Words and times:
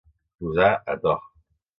Posar 0.45 0.69
a 0.93 0.95
to. 1.03 1.13